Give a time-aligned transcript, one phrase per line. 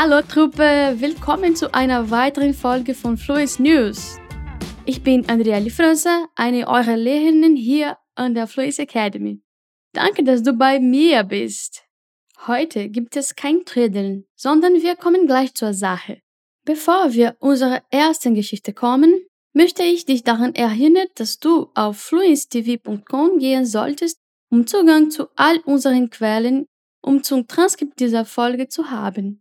[0.00, 4.18] Hallo Truppe, willkommen zu einer weiteren Folge von Fluis News.
[4.86, 9.42] Ich bin Andrea Lifranza, eine eurer Lehrerinnen hier an der Fluis Academy.
[9.92, 11.82] Danke, dass du bei mir bist.
[12.46, 16.20] Heute gibt es kein Trödeln, sondern wir kommen gleich zur Sache.
[16.64, 23.40] Bevor wir unserer ersten Geschichte kommen, möchte ich dich daran erinnern, dass du auf fluenstv.com
[23.40, 26.68] gehen solltest, um Zugang zu all unseren Quellen,
[27.08, 29.40] um zum Transkript dieser Folge zu haben.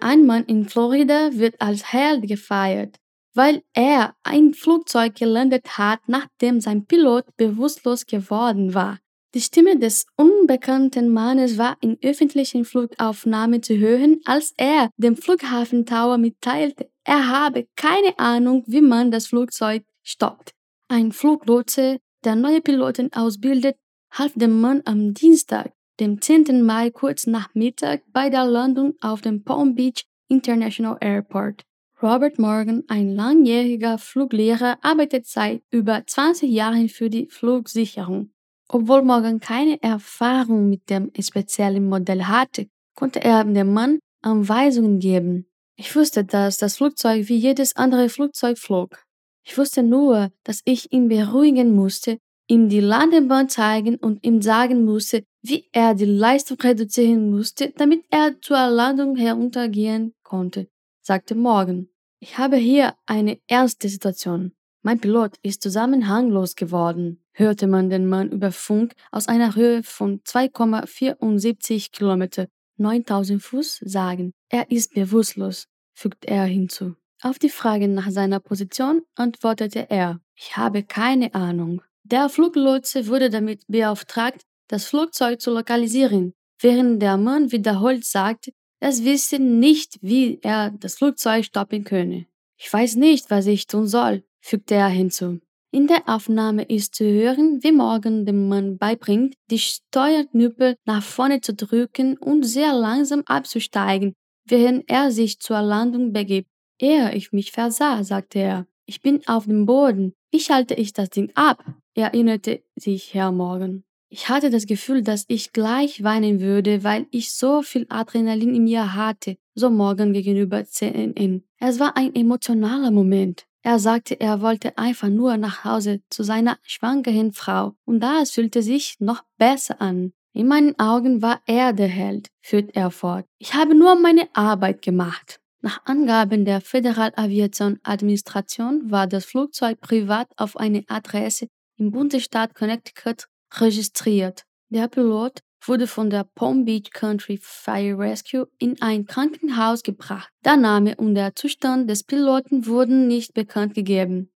[0.00, 2.98] Ein Mann in Florida wird als Held gefeiert,
[3.32, 8.98] weil er ein Flugzeug gelandet hat, nachdem sein Pilot bewusstlos geworden war.
[9.34, 15.86] Die Stimme des unbekannten Mannes war in öffentlichen Flugaufnahmen zu hören, als er dem Flughafen
[15.86, 20.52] Tower mitteilte, er habe keine Ahnung, wie man das Flugzeug stoppt.
[20.88, 23.76] Ein Fluglotse, der neue Piloten ausbildet,
[24.10, 26.62] half dem Mann am Dienstag, dem 10.
[26.62, 31.64] Mai kurz nach Mittag bei der Landung auf dem Palm Beach International Airport.
[32.02, 38.30] Robert Morgan, ein langjähriger Fluglehrer, arbeitet seit über 20 Jahren für die Flugsicherung.
[38.68, 45.46] Obwohl Morgan keine Erfahrung mit dem speziellen Modell hatte, konnte er dem Mann Anweisungen geben.
[45.76, 49.04] Ich wusste, dass das Flugzeug wie jedes andere Flugzeug flog.
[49.44, 54.84] Ich wusste nur, dass ich ihn beruhigen musste, ihm die Landebahn zeigen und ihm sagen
[54.84, 60.68] musste, wie er die Leistung reduzieren musste, damit er zur Landung heruntergehen konnte,
[61.02, 61.88] sagte Morgan.
[62.20, 64.52] Ich habe hier eine ernste Situation.
[64.82, 70.20] Mein Pilot ist zusammenhanglos geworden hörte man den Mann über Funk aus einer Höhe von
[70.22, 74.32] 2,74 Kilometer, 9000 Fuß, sagen.
[74.48, 76.94] Er ist bewusstlos, fügt er hinzu.
[77.24, 81.80] Auf die Frage nach seiner Position antwortete er, ich habe keine Ahnung.
[82.02, 88.50] Der Fluglotse wurde damit beauftragt, das Flugzeug zu lokalisieren, während der Mann wiederholt sagte,
[88.80, 92.26] er wisse nicht, wie er das Flugzeug stoppen könne.
[92.56, 95.38] Ich weiß nicht, was ich tun soll, fügte er hinzu.
[95.70, 101.40] In der Aufnahme ist zu hören, wie Morgan dem Mann beibringt, die Steuerknüppel nach vorne
[101.40, 106.51] zu drücken und sehr langsam abzusteigen, während er sich zur Landung begibt.
[106.78, 108.66] Ehe ich mich versah, sagte er.
[108.86, 110.14] Ich bin auf dem Boden.
[110.30, 111.64] Wie schalte ich das Ding ab?
[111.94, 113.84] erinnerte sich Herr Morgan.
[114.08, 118.64] Ich hatte das Gefühl, dass ich gleich weinen würde, weil ich so viel Adrenalin in
[118.64, 121.44] mir hatte, so Morgan gegenüber CNN.
[121.58, 123.46] Es war ein emotionaler Moment.
[123.62, 128.62] Er sagte, er wollte einfach nur nach Hause zu seiner schwangeren Frau, und das fühlte
[128.62, 130.12] sich noch besser an.
[130.34, 133.24] In meinen Augen war er der Held, führt er fort.
[133.38, 135.40] Ich habe nur meine Arbeit gemacht.
[135.64, 141.46] Nach Angaben der Federal Aviation Administration war das Flugzeug privat auf eine Adresse
[141.76, 144.42] im Bundesstaat Connecticut registriert.
[144.70, 150.30] Der Pilot wurde von der Palm Beach Country Fire Rescue in ein Krankenhaus gebracht.
[150.44, 154.32] Der Name und der Zustand des Piloten wurden nicht bekannt gegeben.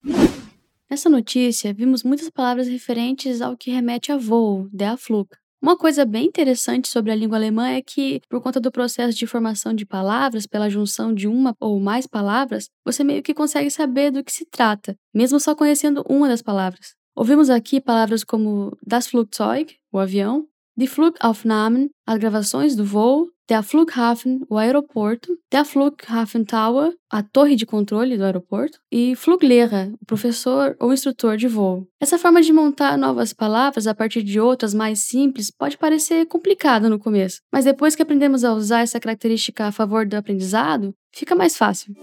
[0.88, 5.36] Nessa notícia, vimos muitas palavras referentes ao que remete a voo, der Flug.
[5.66, 9.26] Uma coisa bem interessante sobre a língua alemã é que, por conta do processo de
[9.26, 14.12] formação de palavras pela junção de uma ou mais palavras, você meio que consegue saber
[14.12, 16.94] do que se trata, mesmo só conhecendo uma das palavras.
[17.16, 23.64] Ouvimos aqui palavras como das Flugzeug, o avião, Die Flugaufnahmen, as gravações do voo, der
[23.64, 30.06] Flughafen, o aeroporto, der Flughafen Tower, a torre de controle do aeroporto, e Fluglehrer, o
[30.06, 31.88] professor ou instrutor de voo.
[32.00, 36.90] Essa forma de montar novas palavras a partir de outras mais simples pode parecer complicada
[36.90, 41.36] no começo, mas depois que aprendemos a usar essa característica a favor do aprendizado, fica
[41.36, 41.94] mais fácil.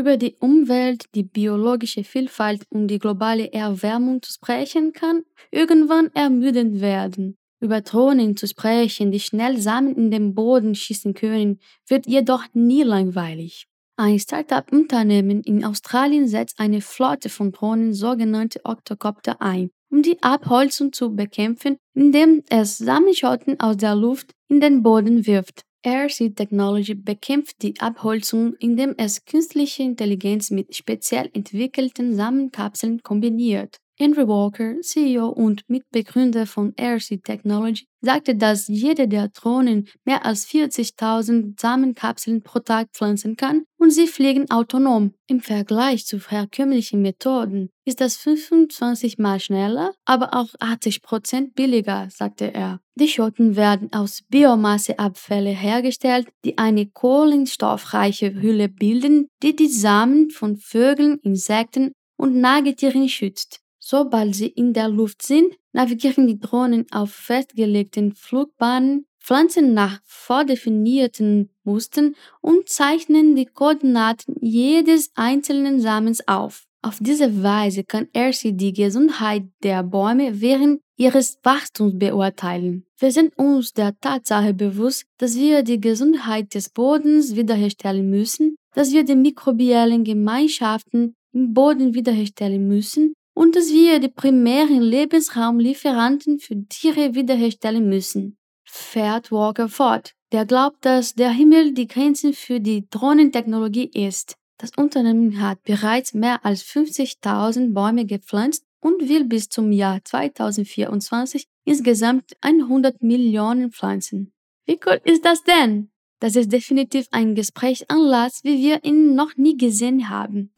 [0.00, 6.80] Über die Umwelt, die biologische Vielfalt und die globale Erwärmung zu sprechen kann irgendwann ermüdend
[6.80, 7.36] werden.
[7.60, 12.82] Über Drohnen zu sprechen, die schnell Samen in den Boden schießen können, wird jedoch nie
[12.82, 13.66] langweilig.
[13.96, 20.94] Ein Startup-Unternehmen in Australien setzt eine Flotte von Drohnen, sogenannte Octocopter, ein, um die Abholzung
[20.94, 25.66] zu bekämpfen, indem es Samenschotten aus der Luft in den Boden wirft.
[25.82, 33.80] Airseed Technology bekämpft die Abholzung, indem es künstliche Intelligenz mit speziell entwickelten Samenkapseln kombiniert.
[34.00, 40.46] Andrew Walker, CEO und Mitbegründer von Airseed Technology, sagte, dass jede der Drohnen mehr als
[40.46, 45.12] 40.000 Samenkapseln pro Tag pflanzen kann und sie fliegen autonom.
[45.26, 52.08] Im Vergleich zu herkömmlichen Methoden ist das 25 mal schneller, aber auch 80 Prozent billiger,
[52.10, 52.80] sagte er.
[52.94, 60.56] Die Schotten werden aus Biomasseabfälle hergestellt, die eine kohlenstoffreiche Hülle bilden, die die Samen von
[60.56, 63.60] Vögeln, Insekten und Nagetieren schützt.
[63.92, 71.50] Sobald sie in der Luft sind, navigieren die Drohnen auf festgelegten Flugbahnen, pflanzen nach vordefinierten
[71.64, 76.66] Mustern und zeichnen die Koordinaten jedes einzelnen Samens auf.
[76.82, 82.86] Auf diese Weise kann RC die Gesundheit der Bäume während ihres Wachstums beurteilen.
[82.96, 88.92] Wir sind uns der Tatsache bewusst, dass wir die Gesundheit des Bodens wiederherstellen müssen, dass
[88.92, 96.66] wir die mikrobiellen Gemeinschaften im Boden wiederherstellen müssen und dass wir die primären Lebensraumlieferanten für
[96.68, 98.38] Tiere wiederherstellen müssen.
[98.64, 104.36] Fährt Walker fort, der glaubt, dass der Himmel die Grenze für die Drohnentechnologie ist.
[104.58, 111.46] Das Unternehmen hat bereits mehr als 50.000 Bäume gepflanzt und will bis zum Jahr 2024
[111.64, 114.32] insgesamt 100 Millionen pflanzen.
[114.66, 115.90] Wie cool ist das denn?
[116.20, 120.52] Das ist definitiv ein Gesprächsanlass, wie wir ihn noch nie gesehen haben.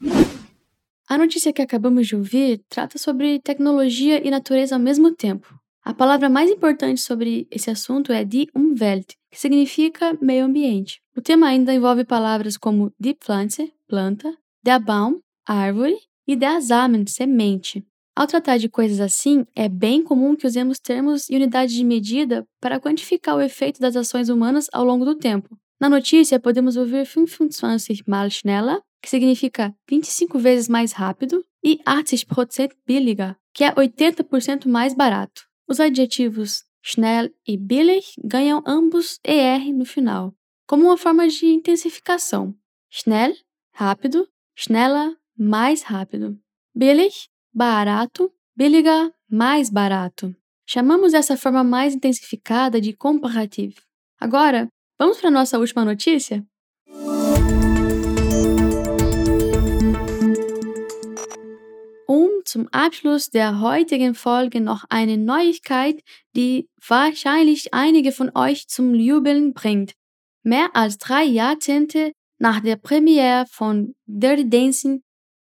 [1.12, 5.54] A notícia que acabamos de ouvir trata sobre tecnologia e natureza ao mesmo tempo.
[5.84, 11.02] A palavra mais importante sobre esse assunto é die Umwelt, que significa meio ambiente.
[11.14, 17.04] O tema ainda envolve palavras como die Pflanze, planta, der Baum, árvore, e der Samen,
[17.06, 17.84] semente.
[18.16, 22.42] Ao tratar de coisas assim, é bem comum que usemos termos e unidades de medida
[22.58, 25.58] para quantificar o efeito das ações humanas ao longo do tempo.
[25.78, 27.52] Na notícia, podemos ouvir 25
[28.06, 34.94] mal schneller, que significa 25 vezes mais rápido, e 80% billiger, que é 80% mais
[34.94, 35.42] barato.
[35.68, 40.34] Os adjetivos schnell e billig ganham ambos ER no final,
[40.66, 42.54] como uma forma de intensificação.
[42.90, 43.34] Schnell,
[43.72, 46.38] rápido, schneller, mais rápido.
[46.74, 50.34] Billig, barato, billiger, mais barato.
[50.66, 53.80] Chamamos essa forma mais intensificada de comparativo.
[54.18, 54.68] Agora,
[54.98, 56.44] vamos para a nossa última notícia?
[62.52, 66.02] Zum Abschluss der heutigen Folge noch eine Neuigkeit,
[66.36, 69.94] die wahrscheinlich einige von euch zum Jubeln bringt.
[70.42, 75.02] Mehr als drei Jahrzehnte nach der Premiere von Dirty Dancing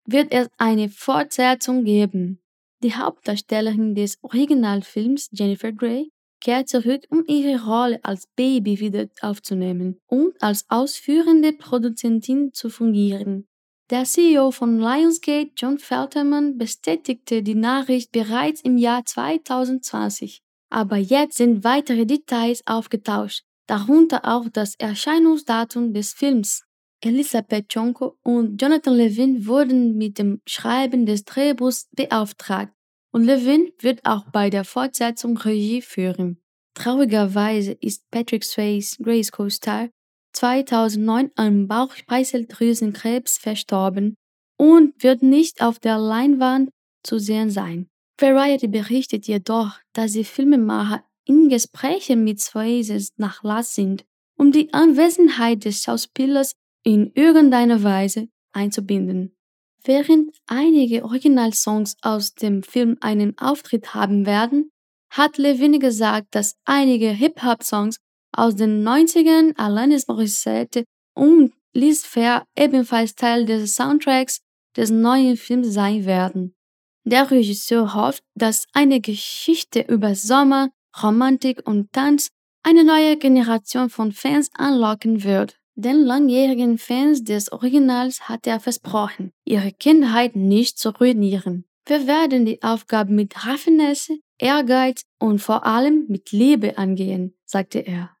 [0.05, 2.41] wird es eine Fortsetzung geben.
[2.81, 6.09] Die Hauptdarstellerin des Originalfilms Jennifer Grey
[6.41, 13.47] kehrt zurück, um ihre Rolle als Baby wieder aufzunehmen und als ausführende Produzentin zu fungieren.
[13.89, 20.41] Der CEO von Lionsgate, John Felterman, bestätigte die Nachricht bereits im Jahr 2020.
[20.69, 26.65] Aber jetzt sind weitere Details aufgetauscht, darunter auch das Erscheinungsdatum des Films.
[27.01, 32.73] Elisabeth Chonko und Jonathan Levin wurden mit dem Schreiben des Drehbuchs beauftragt
[33.13, 36.41] und Levin wird auch bei der Fortsetzung Regie führen.
[36.73, 39.89] Traurigerweise ist Patrick Swayze, Grace Co-Star,
[40.33, 44.15] 2009 an Bauchspeicheldrüsenkrebs verstorben
[44.57, 46.69] und wird nicht auf der Leinwand
[47.03, 47.87] zu sehen sein.
[48.19, 54.05] Variety berichtet jedoch, dass die Filmemacher in Gesprächen mit Swayze Nachlass sind,
[54.37, 56.53] um die Anwesenheit des Schauspielers
[56.83, 59.35] in irgendeiner Weise einzubinden.
[59.83, 64.71] Während einige Originalsongs aus dem Film einen Auftritt haben werden,
[65.09, 67.97] hat Levine gesagt, dass einige Hip-Hop-Songs
[68.31, 70.83] aus den 90ern Alanis Morissette
[71.15, 74.39] und Liz Fair ebenfalls Teil des Soundtracks
[74.75, 76.55] des neuen Films sein werden.
[77.03, 80.69] Der Regisseur hofft, dass eine Geschichte über Sommer,
[81.01, 82.29] Romantik und Tanz
[82.63, 85.57] eine neue Generation von Fans anlocken wird.
[85.75, 91.65] Den langjährigen Fans des Originals hat er versprochen, ihre Kindheit nicht zu ruinieren.
[91.85, 98.16] Wir werden die Aufgabe mit Raffinesse, Ehrgeiz und vor allem mit Liebe angehen, sagte er.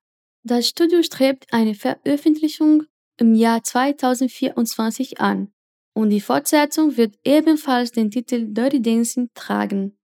[0.47, 2.83] Das Studio strebt eine Veröffentlichung
[3.19, 5.49] im Jahr 2024 an
[5.93, 9.97] und die Fortsetzung wird ebenfalls den Titel Dirty Dancing tragen.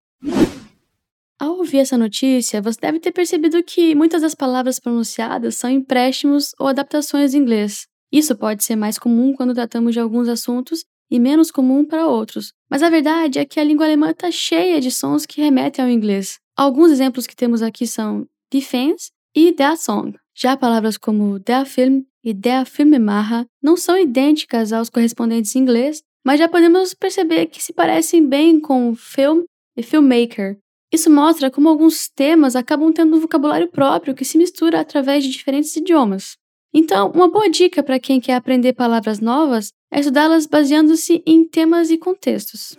[1.40, 6.54] Ao ouvir essa notícia, você deve ter percebido que muitas das palavras pronunciadas são empréstimos
[6.60, 7.88] ou adaptações em inglês.
[8.12, 12.52] Isso pode ser mais comum quando tratamos de alguns assuntos e menos comum para outros,
[12.70, 15.90] mas a verdade é que a língua alemã está cheia de sons que remetem ao
[15.90, 16.38] inglês.
[16.54, 20.18] Alguns exemplos que temos aqui são defense e der Song.
[20.36, 26.02] Já palavras como der Film e der Filmemacher não são idênticas aos correspondentes em inglês,
[26.26, 29.44] mas já podemos perceber que se parecem bem com film
[29.78, 30.58] e filmmaker.
[30.92, 35.32] Isso mostra como alguns temas acabam tendo um vocabulário próprio que se mistura através de
[35.32, 36.38] diferentes idiomas.
[36.74, 41.92] Então, uma boa dica para quem quer aprender palavras novas é estudá-las baseando-se em temas
[41.92, 42.76] e contextos.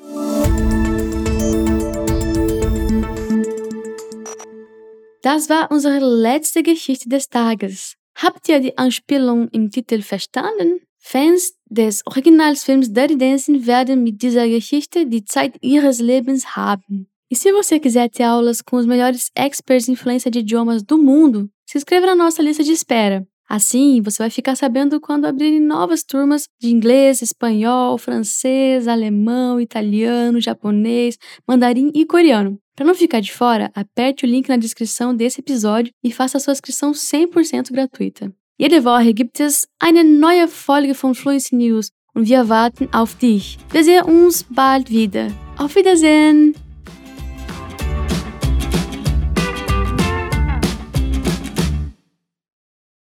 [5.24, 7.94] Das war unsere letzte Geschichte des Tages.
[8.14, 10.80] Habt ihr die Anspielung im Titel verstanden?
[10.98, 17.08] Fans des Originalfilms Dirty Dancing werden mit dieser Geschichte die Zeit ihres Lebens haben.
[17.30, 20.98] E se você quiser ter aulas com os melhores experts em influência de idiomas do
[20.98, 23.26] mundo, se inscreva na nossa lista de espera.
[23.48, 30.40] Assim, você vai ficar sabendo quando abrirem novas turmas de inglês, espanhol, francês, alemão, italiano,
[30.40, 32.58] japonês, mandarim e coreano.
[32.74, 36.40] Para não ficar de fora, aperte o link na descrição desse episódio e faça a
[36.40, 38.32] sua inscrição 100% gratuita.
[38.58, 43.58] Jede Woche gibt es eine neue Folge von Fluency News und wir warten auf dich.
[43.72, 45.28] Wir sehen uns bald wieder.
[45.58, 46.63] Auf Wiedersehen!